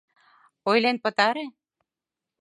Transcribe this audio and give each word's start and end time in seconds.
Ойлен 0.69 0.97
пытаре. 1.03 1.45